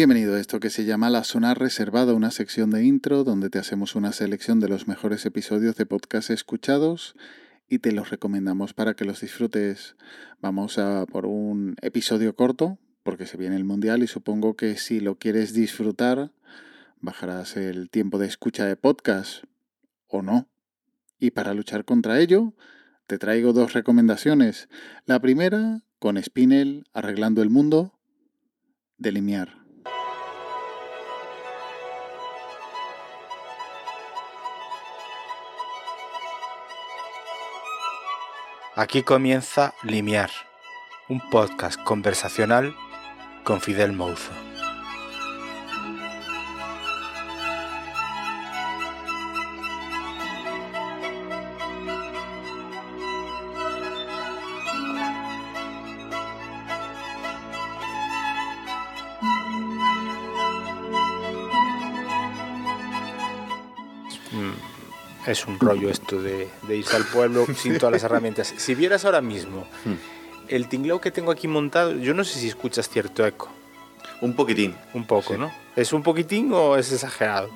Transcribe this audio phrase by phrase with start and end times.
[0.00, 3.58] Bienvenido a esto que se llama La Zona Reservada, una sección de intro donde te
[3.58, 7.14] hacemos una selección de los mejores episodios de podcast escuchados
[7.68, 9.96] y te los recomendamos para que los disfrutes.
[10.40, 15.00] Vamos a por un episodio corto porque se viene el Mundial y supongo que si
[15.00, 16.32] lo quieres disfrutar
[17.02, 19.44] bajarás el tiempo de escucha de podcast
[20.06, 20.48] o no.
[21.18, 22.54] Y para luchar contra ello,
[23.06, 24.70] te traigo dos recomendaciones.
[25.04, 28.00] La primera, con Spinel, Arreglando el Mundo,
[28.96, 29.59] de Limiar.
[38.80, 40.30] Aquí comienza Limiar,
[41.10, 42.74] un podcast conversacional
[43.44, 44.32] con Fidel Mouzo.
[65.26, 68.54] Es un rollo esto de, irse al pueblo sin todas las herramientas.
[68.56, 69.94] Si vieras ahora mismo hmm.
[70.48, 73.50] el tingleo que tengo aquí montado, yo no sé si escuchas cierto eco.
[74.20, 74.76] Un poquitín.
[74.92, 75.50] Un poco, ¿no?
[75.76, 77.50] ¿Es un poquitín o es exagerado?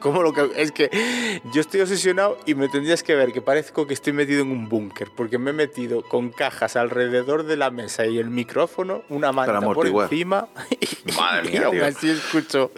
[0.00, 0.50] ¿Cómo lo que.?
[0.56, 0.90] Es que
[1.52, 4.68] yo estoy obsesionado y me tendrías que ver que parezco que estoy metido en un
[4.68, 9.32] búnker, porque me he metido con cajas alrededor de la mesa y el micrófono, una
[9.32, 10.48] manta por encima.
[11.16, 11.70] Madre mía.
[11.72, 12.72] Y así escucho.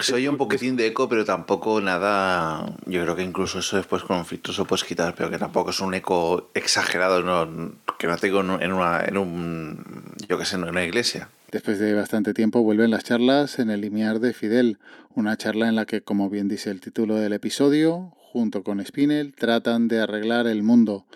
[0.00, 2.66] Soy un poquitín de eco, pero tampoco nada.
[2.86, 5.70] Yo creo que incluso eso después con un filtro se puedes quitar, pero que tampoco
[5.70, 10.14] es un eco exagerado, no, que no tengo en, una, en un.
[10.28, 11.28] Yo qué sé, en una iglesia.
[11.50, 14.78] Después de bastante tiempo vuelven las charlas en el limiar de Fidel,
[15.14, 19.34] una charla en la que, como bien dice el título del episodio, junto con Spinel
[19.34, 21.06] tratan de arreglar el mundo.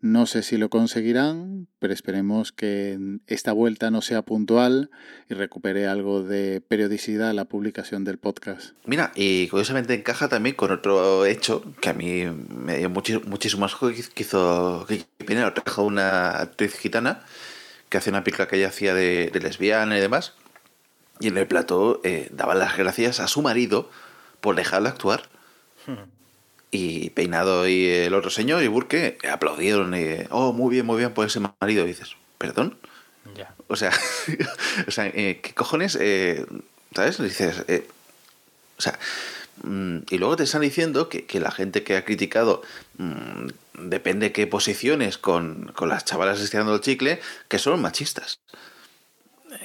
[0.00, 4.90] No sé si lo conseguirán, pero esperemos que esta vuelta no sea puntual
[5.28, 8.74] y recupere algo de periodicidad a la publicación del podcast.
[8.84, 13.74] Mira, y curiosamente encaja también con otro hecho que a mí me dio muchísimo más
[13.74, 17.24] que hizo que trajo una actriz gitana
[17.92, 20.32] que hace una pica que ella hacía de, lesbiana y demás.
[21.20, 23.90] Y en el plató eh, daba las gracias a su marido
[24.40, 25.28] por dejarla actuar.
[26.70, 29.94] Y Peinado y el otro señor y Burke aplaudieron.
[29.94, 31.84] Y, oh, muy bien, muy bien por ese marido.
[31.84, 32.78] Y dices, ¿perdón?
[33.36, 33.54] Ya.
[33.68, 33.92] O sea,
[34.88, 35.98] o sea eh, ¿qué cojones?
[36.00, 36.46] Eh,
[36.94, 37.22] ¿Sabes?
[37.22, 37.62] dices,
[38.78, 38.98] o sea,
[39.64, 42.62] mm, y luego te están diciendo que, la gente que ha criticado
[42.96, 48.40] mm, depende qué posiciones con, las chavalas estirando el chicle, que son machistas.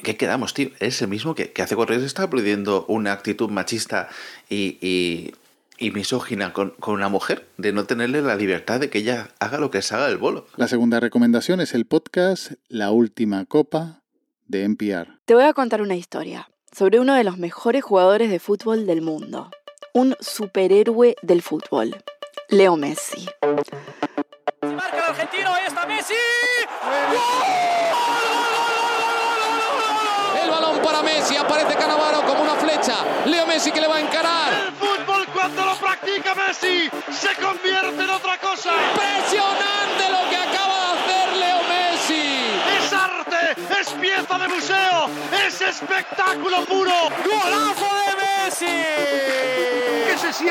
[0.04, 0.70] ¿Qué quedamos, tío?
[0.80, 4.10] Es el mismo que, hace correr está aplaudiendo una actitud machista
[4.50, 5.34] y,
[5.80, 9.60] y, misógina con, con, una mujer, de no tenerle la libertad de que ella haga
[9.60, 10.48] lo que se haga del bolo.
[10.56, 14.02] La segunda recomendación es el podcast La Última Copa
[14.46, 15.20] de NPR.
[15.26, 19.02] Te voy a contar una historia sobre uno de los mejores jugadores de fútbol del
[19.02, 19.50] mundo,
[19.94, 21.96] un superhéroe del fútbol.
[22.50, 23.28] Leo Messi.
[24.62, 26.14] Marca el argentino, ahí está Messi.
[30.42, 32.96] El balón para Messi, aparece Canavaro como una flecha.
[33.26, 34.54] Leo Messi que le va a encarar.
[34.54, 38.72] El fútbol cuando lo practica Messi se convierte en otra cosa.
[38.92, 42.62] Impresionante lo que acaba de hacer Leo Messi.
[42.78, 45.10] Es arte, es pieza de museo,
[45.46, 47.10] es espectáculo puro.
[47.26, 47.97] ¡Golazo se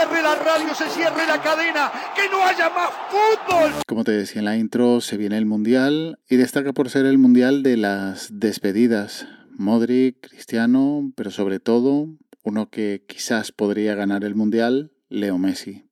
[0.06, 3.72] cierre la radio, se cierre la cadena, que no haya más fútbol.
[3.86, 7.18] Como te decía en la intro, se viene el Mundial y destaca por ser el
[7.18, 9.26] Mundial de las despedidas.
[9.50, 12.08] Modric, Cristiano, pero sobre todo
[12.42, 15.84] uno que quizás podría ganar el Mundial, Leo Messi.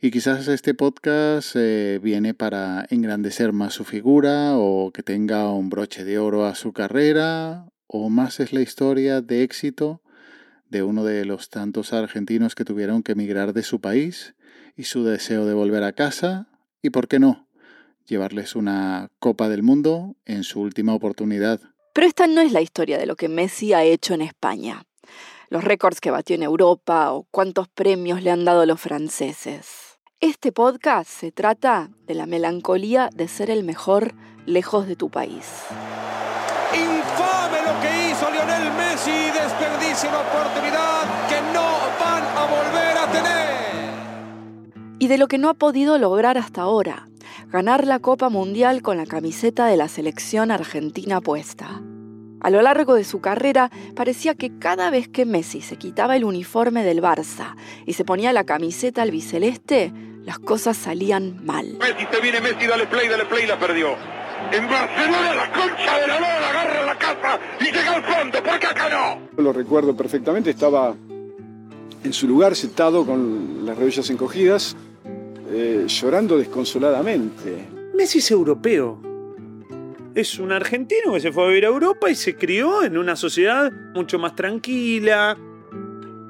[0.00, 5.68] Y quizás este podcast eh, viene para engrandecer más su figura o que tenga un
[5.68, 10.02] broche de oro a su carrera o más es la historia de éxito
[10.68, 14.34] de uno de los tantos argentinos que tuvieron que emigrar de su país
[14.76, 16.48] y su deseo de volver a casa
[16.82, 17.48] y, ¿por qué no?,
[18.06, 21.60] llevarles una Copa del Mundo en su última oportunidad.
[21.92, 24.84] Pero esta no es la historia de lo que Messi ha hecho en España,
[25.48, 29.98] los récords que batió en Europa o cuántos premios le han dado los franceses.
[30.20, 34.14] Este podcast se trata de la melancolía de ser el mejor
[34.46, 35.44] lejos de tu país.
[37.66, 41.66] Lo que hizo Lionel Messi, desperdicia una oportunidad que no
[41.98, 43.46] van a volver a tener.
[45.00, 47.08] Y de lo que no ha podido lograr hasta ahora,
[47.50, 51.82] ganar la Copa Mundial con la camiseta de la selección argentina puesta.
[52.40, 56.24] A lo largo de su carrera parecía que cada vez que Messi se quitaba el
[56.24, 59.92] uniforme del Barça y se ponía la camiseta albiceleste,
[60.22, 61.76] las cosas salían mal.
[61.80, 63.96] Messi, te viene Messi, dale play, dale play, la perdió.
[64.52, 68.66] En Barcelona la concha de la lora agarra la casa y llega al fondo, porque
[68.66, 69.42] acá no.
[69.42, 70.94] Lo recuerdo perfectamente, estaba
[72.04, 74.76] en su lugar sentado con las rodillas encogidas,
[75.50, 77.68] eh, llorando desconsoladamente.
[77.94, 79.00] Messi es europeo.
[80.14, 83.16] Es un argentino que se fue a vivir a Europa y se crió en una
[83.16, 85.36] sociedad mucho más tranquila.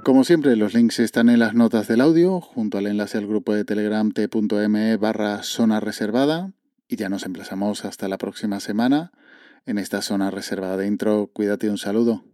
[0.03, 3.53] Como siempre, los links están en las notas del audio, junto al enlace al grupo
[3.55, 6.53] de Telegram t.me barra zona reservada.
[6.89, 9.13] Y ya nos emplazamos hasta la próxima semana
[9.67, 11.31] en esta zona reservada de intro.
[11.33, 12.25] Cuídate un saludo.